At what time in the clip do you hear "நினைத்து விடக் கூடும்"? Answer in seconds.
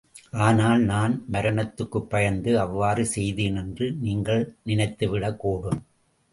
4.63-5.81